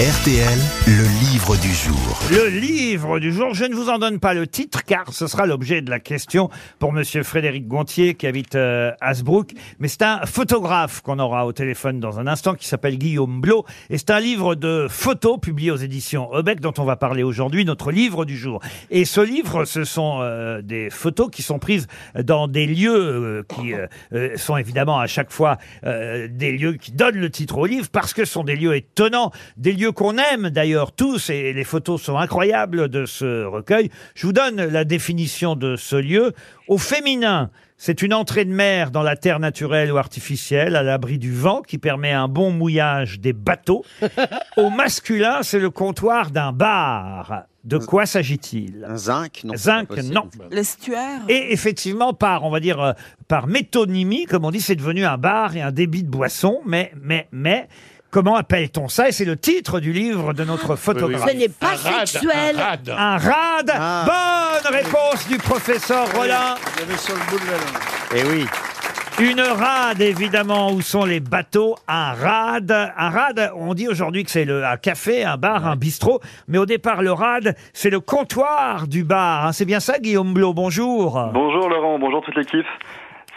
[0.00, 2.18] RTL, le livre du jour.
[2.28, 5.46] Le livre du jour, je ne vous en donne pas le titre car ce sera
[5.46, 9.52] l'objet de la question pour monsieur Frédéric Gontier qui habite euh, Hasbrook.
[9.78, 13.66] Mais c'est un photographe qu'on aura au téléphone dans un instant qui s'appelle Guillaume Blot.
[13.88, 17.64] Et c'est un livre de photos publié aux éditions Obec dont on va parler aujourd'hui,
[17.64, 18.60] notre livre du jour.
[18.90, 21.86] Et ce livre, ce sont euh, des photos qui sont prises
[22.20, 27.18] dans des lieux euh, qui euh, sont évidemment à chaque fois des lieux qui donnent
[27.18, 30.50] le titre au livre parce que ce sont des lieux étonnants, des lieux qu'on aime
[30.50, 33.90] d'ailleurs tous et les photos sont incroyables de ce recueil.
[34.14, 36.32] Je vous donne la définition de ce lieu.
[36.68, 41.18] Au féminin, c'est une entrée de mer dans la terre naturelle ou artificielle, à l'abri
[41.18, 43.84] du vent, qui permet un bon mouillage des bateaux.
[44.56, 47.44] Au masculin, c'est le comptoir d'un bar.
[47.64, 48.86] De quoi s'agit-il?
[48.88, 49.54] Un zinc Non.
[49.56, 50.14] Zinc, c'est pas possible.
[50.14, 50.28] non.
[50.50, 52.92] L'estuaire Et effectivement, par, on va dire, euh,
[53.26, 56.60] par métonymie, comme on dit, c'est devenu un bar et un débit de boisson.
[56.66, 57.68] Mais, mais, mais,
[58.14, 61.28] comment appelle-t-on ça Et c'est le titre du livre de notre photographe.
[61.28, 62.54] Ce n'est pas sexuel.
[62.96, 63.72] Un rad.
[63.76, 64.04] Ah.
[64.62, 66.54] Bonne réponse du professeur Rollin.
[68.14, 68.46] Eh oui.
[69.20, 72.70] Une rade, évidemment, où sont les bateaux Un rad.
[72.70, 76.20] Un rad, on dit aujourd'hui que c'est le- un café, un bar, un bistrot.
[76.46, 79.46] Mais au départ, le rad, c'est le comptoir du bar.
[79.46, 79.52] hein.
[79.52, 81.30] C'est bien ça, Guillaume Blot Bonjour.
[81.32, 82.66] Bonjour Laurent, bonjour toute l'équipe.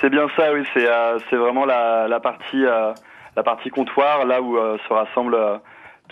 [0.00, 2.92] C'est bien ça, oui, c'est euh, c'est vraiment la, la partie euh,
[3.36, 5.58] la partie comptoir, là où euh, se rassemblent euh,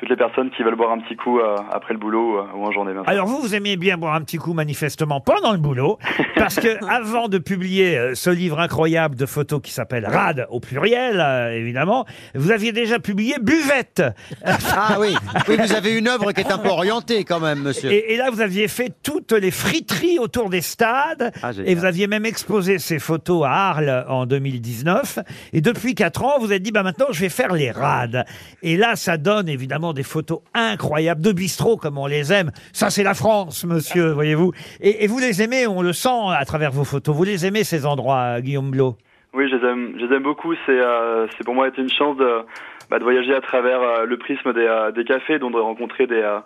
[0.03, 2.65] toutes les personnes qui veulent boire un petit coup euh, après le boulot euh, ou
[2.67, 2.93] en journée.
[2.93, 3.09] Bien sûr.
[3.09, 5.97] Alors vous, vous aimiez bien boire un petit coup manifestement pendant le boulot,
[6.35, 10.59] parce que avant de publier euh, ce livre incroyable de photos qui s'appelle Rad au
[10.59, 14.03] pluriel, euh, évidemment, vous aviez déjà publié Buvette.
[14.75, 15.15] Ah oui.
[15.49, 17.93] Oui, vous avez une œuvre qui est un peu orientée quand même, monsieur.
[17.93, 21.71] Et, et là, vous aviez fait toutes les friteries autour des stades, Ah, génial.
[21.71, 25.19] et vous aviez même exposé ces photos à Arles en 2019.
[25.53, 28.25] Et depuis quatre ans, vous avez dit, bah maintenant, je vais faire les rades.
[28.63, 32.51] Et là, ça donne évidemment des photos incroyables de bistrot comme on les aime.
[32.73, 34.53] Ça, c'est la France, monsieur, voyez-vous.
[34.81, 37.15] Et, vous les aimez, on le sent à travers vos photos.
[37.15, 38.97] Vous les aimez ces endroits, Guillaume Blot.
[39.35, 40.55] Oui, je les aime, je aime beaucoup.
[40.67, 42.43] C'est euh, c'est pour moi été une chance de,
[42.91, 46.07] bah, de voyager à travers euh, le prisme des, euh, des cafés, donc de rencontrer
[46.07, 46.39] des,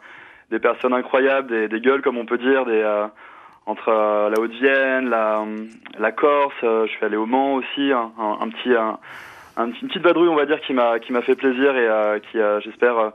[0.51, 2.85] des personnes incroyables, des, des gueules comme on peut dire, des
[3.67, 5.45] entre la Haute-Vienne, la,
[5.99, 6.55] la Corse.
[6.63, 10.61] je suis allé au Mans aussi, un, petit un, une petite vadrouille, on va dire,
[10.61, 13.13] qui m'a qui m'a fait plaisir et euh, qui, j'espère,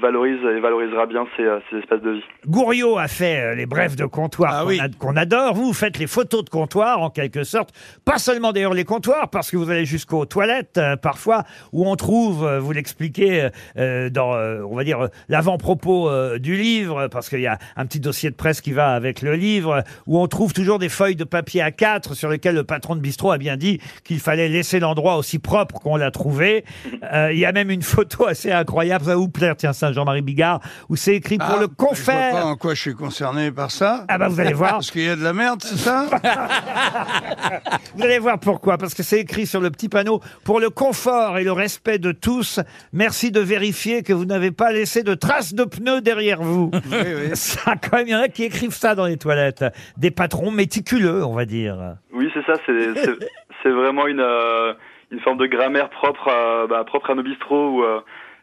[0.00, 2.22] valorise et valorisera bien ces, euh, ces espaces de vie.
[2.46, 5.54] Gouriot a fait euh, les brefs de comptoir qu'on ad- qu'on adore.
[5.54, 7.70] Vous, vous faites les photos de comptoir en quelque sorte.
[8.04, 11.94] Pas seulement d'ailleurs les comptoirs, parce que vous allez jusqu'aux toilettes euh, parfois où on
[11.96, 17.08] trouve, euh, vous l'expliquez euh, dans, euh, on va dire, euh, l'avant-propos euh, du livre,
[17.08, 20.18] parce qu'il y a un petit dossier de presse qui va avec le livre, où
[20.18, 23.38] on trouve toujours des feuilles de papier A4 sur lesquelles le patron de bistrot a
[23.38, 26.64] bien dit qu'il fallait laisser l'endroit aussi propre qu'on l'a trouvé.
[27.12, 29.92] Euh, Il y a même une photo assez incroyable, ça va vous plaire, tiens ça,
[29.92, 32.32] Jean-Marie Bigard, où c'est écrit pour Ah, le Je vois confère.
[32.32, 34.04] pas en quoi je suis concerné par ça.
[34.08, 34.72] Ah bah vous allez voir.
[34.72, 36.06] Parce qu'il y a de la merde, c'est ça?
[37.96, 41.38] Vous allez voir pourquoi, parce que c'est écrit sur le petit panneau pour le confort
[41.38, 42.60] et le respect de tous.
[42.92, 46.70] Merci de vérifier que vous n'avez pas laissé de traces de pneus derrière vous.
[47.34, 49.64] Ça, quand même, il y en a qui écrivent ça dans les toilettes.
[49.96, 51.96] Des patrons méticuleux, on va dire.
[52.12, 52.54] Oui, c'est ça.
[52.66, 53.18] C'est c'est-
[53.62, 54.72] c'est vraiment une euh,
[55.10, 58.00] une forme de grammaire propre à, bah, propre à nos bistrots où euh,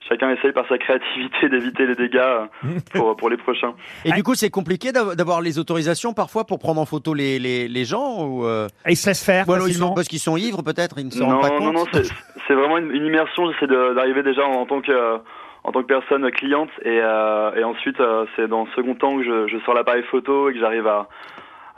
[0.08, 2.46] chacun essaye par sa créativité d'éviter les dégâts euh,
[2.94, 3.74] pour pour les prochains.
[4.06, 7.40] Et du coup, c'est compliqué d'av- d'avoir les autorisations parfois pour prendre en photo les,
[7.40, 8.68] les, les gens ou euh...
[8.88, 11.06] Ils se laissent faire Ou alors ils facilement sont, parce qu'ils sont ivres peut-être, ils
[11.08, 11.74] ne se Non, rendent pas non, compte.
[11.74, 12.10] non, c'est
[12.48, 13.52] c'est vraiment une, une immersion.
[13.52, 15.18] J'essaie d'arriver déjà en, en tant que euh,
[15.64, 19.18] en tant que personne cliente et, euh, et ensuite euh, c'est dans le second temps
[19.18, 21.10] que je, je sors l'appareil photo et que j'arrive à,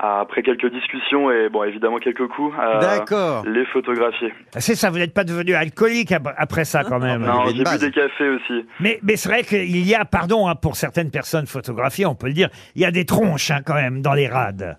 [0.03, 3.45] après quelques discussions et bon évidemment quelques coups D'accord.
[3.45, 4.34] les photographier.
[4.57, 7.22] C'est ça, vous n'êtes pas devenu alcoolique ap- après ça quand même.
[7.23, 8.66] Non, j'ai bu des cafés aussi.
[8.79, 12.28] Mais, mais c'est vrai qu'il y a, pardon, hein, pour certaines personnes photographiées, on peut
[12.28, 14.75] le dire, il y a des tronches hein, quand même dans les rades.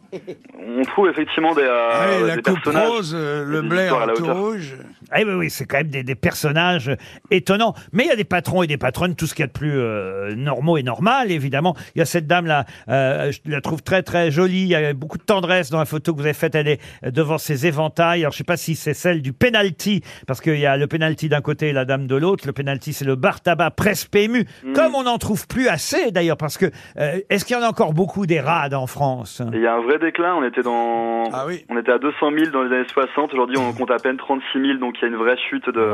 [0.67, 2.89] On trouve effectivement des, euh, Ah oui, la des coupe personnages.
[2.89, 4.37] rose, euh, le des Blair histoires à la tout hauteur.
[4.37, 4.75] rouge.
[5.13, 6.91] Ah oui, oui, c'est quand même des, des personnages
[7.31, 7.75] étonnants.
[7.93, 9.53] Mais il y a des patrons et des patronnes, tout ce qu'il y a de
[9.53, 11.77] plus euh, normaux et normal, évidemment.
[11.95, 14.63] Il y a cette dame-là, euh, je la trouve très, très jolie.
[14.63, 16.55] Il y a beaucoup de tendresse dans la photo que vous avez faite.
[16.55, 18.21] Elle est devant ses éventails.
[18.21, 21.29] Alors, je sais pas si c'est celle du penalty, parce qu'il y a le penalty
[21.29, 22.47] d'un côté et la dame de l'autre.
[22.47, 24.47] Le penalty, c'est le bar tabac presse PMU.
[24.75, 26.67] Comme on n'en trouve plus assez, d'ailleurs, parce que
[26.99, 29.43] euh, est-ce qu'il y en a encore beaucoup des rades en France?
[29.53, 30.35] Il y a un vrai déclin.
[30.35, 31.25] On était dans,
[31.69, 33.33] on était à 200 000 dans les années 60.
[33.33, 34.79] Aujourd'hui, on compte à peine 36 000.
[34.79, 35.93] Donc il y a une vraie chute de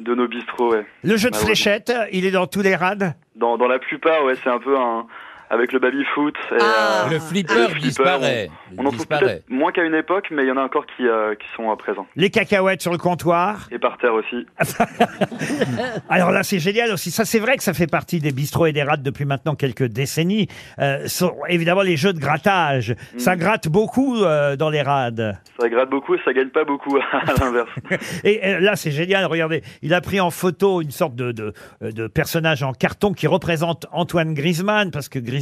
[0.00, 0.72] de nos bistrots.
[0.72, 0.86] Ouais.
[1.02, 1.46] Le jeu de Malheureusement.
[1.46, 3.14] fléchettes, il est dans tous les rades?
[3.34, 5.06] Dans, dans la plupart, ouais, c'est un peu un,
[5.50, 6.34] avec le baby-foot.
[6.52, 7.06] et, Ah.
[7.06, 8.50] euh, Le flipper flipper, disparaît.
[8.76, 9.24] on, en trouve disparaît.
[9.24, 11.70] peut-être moins qu'à une époque, mais il y en a encore qui, euh, qui sont
[11.70, 12.06] euh, présents.
[12.16, 13.68] Les cacahuètes sur le comptoir.
[13.70, 14.46] Et par terre aussi.
[16.08, 17.10] Alors là, c'est génial aussi.
[17.10, 19.84] Ça, c'est vrai que ça fait partie des bistrots et des rades depuis maintenant quelques
[19.84, 20.48] décennies.
[20.78, 22.94] Euh, sont évidemment les jeux de grattage.
[23.16, 25.38] Ça gratte beaucoup euh, dans les rades.
[25.60, 27.68] Ça gratte beaucoup et ça gagne pas beaucoup à l'inverse.
[28.24, 29.24] Et là, c'est génial.
[29.26, 33.26] Regardez, il a pris en photo une sorte de, de, de personnage en carton qui
[33.26, 35.35] représente Antoine Griezmann, parce que Griezmann,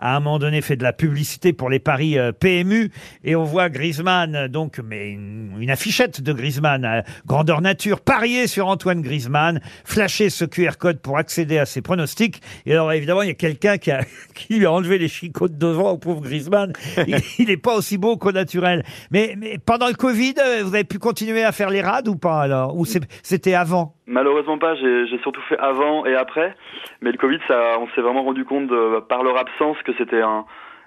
[0.00, 2.90] à un moment donné, fait de la publicité pour les paris euh, PMU.
[3.24, 8.00] Et on voit Griezmann, euh, donc, mais une, une affichette de Griezmann, euh, grandeur nature,
[8.00, 12.40] parier sur Antoine Griezmann, flasher ce QR code pour accéder à ses pronostics.
[12.66, 15.48] Et alors, évidemment, il y a quelqu'un qui, a, qui lui a enlevé les chicots
[15.48, 16.72] de devant au pauvre Griezmann.
[17.06, 18.84] Il n'est pas aussi beau qu'au naturel.
[19.10, 22.16] Mais, mais pendant le Covid, euh, vous avez pu continuer à faire les rades ou
[22.16, 22.76] pas alors?
[22.76, 23.94] Ou c'est- c'était avant?
[24.12, 26.54] Malheureusement pas, j'ai surtout fait avant et après.
[27.00, 30.20] Mais le Covid, ça, on s'est vraiment rendu compte de, par leur absence que c'était
[30.20, 30.44] un,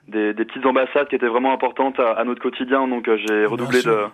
[0.07, 2.87] des, des petites ambassades qui étaient vraiment importantes à, à notre quotidien.
[2.87, 4.05] Donc euh, j'ai redoublé de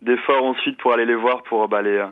[0.00, 2.02] d'efforts ensuite pour aller les voir, pour bah, les,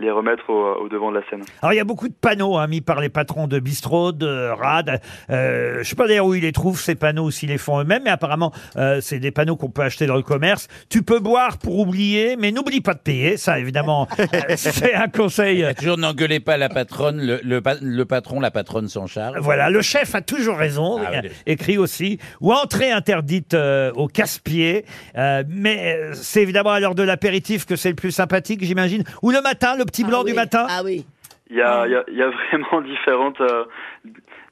[0.00, 1.42] les remettre au, au devant de la scène.
[1.62, 4.48] Alors il y a beaucoup de panneaux hein, mis par les patrons de bistrot, de
[4.50, 5.00] rad.
[5.30, 7.80] Euh, je sais pas d'ailleurs où ils les trouvent ces panneaux, ou s'ils les font
[7.80, 10.68] eux-mêmes, mais apparemment euh, c'est des panneaux qu'on peut acheter dans le commerce.
[10.88, 13.36] Tu peux boire pour oublier, mais n'oublie pas de payer.
[13.36, 14.26] Ça évidemment, euh,
[14.56, 15.66] c'est un conseil.
[15.78, 19.38] Toujours n'engueulez pas la patronne, le, le le patron, la patronne s'en charge.
[19.40, 21.28] Voilà, le chef a toujours raison, Ah oui.
[21.46, 24.84] écrit aussi, ou entrée interdite euh, au casse-pied.
[25.16, 29.04] Euh, mais euh, c'est évidemment à l'heure de l'apéritif que c'est le plus sympathique, j'imagine.
[29.22, 30.36] Ou le matin, le petit blanc Ah du oui.
[30.36, 30.66] matin.
[30.68, 31.04] Ah oui.
[31.50, 33.64] Il y a, il y a, il y a vraiment différentes, euh,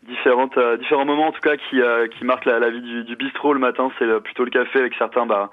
[0.02, 3.05] différentes, euh, différents moments en tout cas qui, euh, qui marquent la, la vie du,
[3.05, 3.52] du bistrot.
[3.52, 5.50] Le matin, c'est plutôt le café avec certains, bah,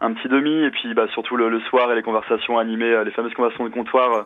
[0.00, 3.04] un petit demi, et puis bah, surtout le, le soir et les conversations animées, euh,
[3.04, 4.22] les fameuses conversations de comptoir, euh,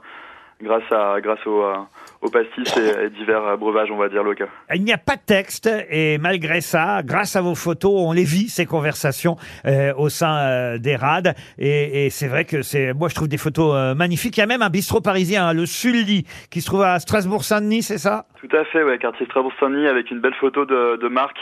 [0.63, 1.75] grâce à, grâce au, euh,
[2.23, 4.45] au pastis et, et divers euh, breuvages, on va dire locaux.
[4.75, 8.25] Il n'y a pas de texte et malgré ça, grâce à vos photos, on les
[8.25, 9.37] vit ces conversations
[9.67, 13.29] euh, au sein euh, des rades et, et c'est vrai que c'est moi je trouve
[13.29, 14.37] des photos euh, magnifiques.
[14.37, 17.83] Il y a même un bistrot parisien, hein, le Sully, qui se trouve à Strasbourg-Saint-Denis,
[17.83, 18.27] c'est ça?
[18.41, 21.37] Tout à fait, ouais, quartier Strasbourg-Saint-Denis avec une belle photo de, de Marc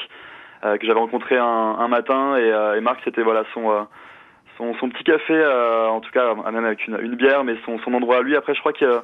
[0.64, 3.82] euh, que j'avais rencontré un, un matin et, euh, et Marc c'était voilà son, euh,
[4.60, 7.78] son son petit café, euh, en tout cas même avec une, une bière, mais son,
[7.78, 8.36] son endroit à lui.
[8.36, 9.00] Après je crois que euh,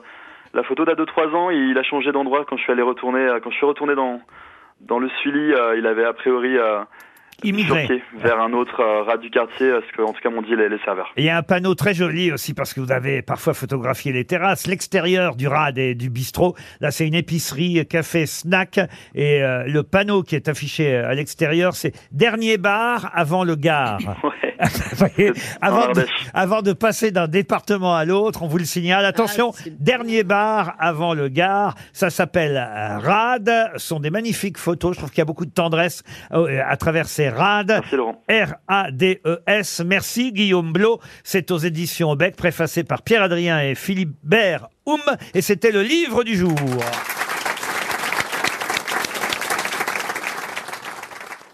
[0.54, 2.82] la photo date de trois ans et il a changé d'endroit quand je suis allé
[2.82, 4.20] retourner euh, quand je suis retourné dans
[4.82, 6.80] dans le Sully, euh, il avait a priori euh,
[7.44, 8.02] Immigré.
[8.14, 10.68] vers un autre euh, rad du quartier, ce que en tout cas m'ont dit les,
[10.70, 11.12] les serveurs.
[11.16, 14.12] Et il y a un panneau très joli aussi parce que vous avez parfois photographié
[14.12, 16.54] les terrasses, l'extérieur du rad et du bistrot.
[16.80, 18.80] Là, c'est une épicerie, café, snack.
[19.14, 23.98] Et euh, le panneau qui est affiché à l'extérieur, c'est dernier bar avant le gare.
[24.22, 24.45] Ouais.
[24.60, 29.04] Vous voyez, avant, de, avant de passer d'un département à l'autre, on vous le signale.
[29.04, 31.74] Attention, Ah, c'est- dernier bar avant le gare.
[31.92, 33.50] Ça s'appelle euh, Rad.
[33.76, 34.94] Ce sont des magnifiques photos.
[34.94, 37.68] Je trouve qu'il y a beaucoup de tendresse euh, à travers ces rades.
[37.80, 38.22] Merci Laurent.
[38.28, 39.80] R-A-D-E-S.
[39.80, 41.00] E Merci Guillaume Blot.
[41.24, 45.00] C'est aux éditions Beck, préfacé par Pierre-Adrien et Philippe Bert Oum.
[45.34, 46.54] Et c'était le livre du jour.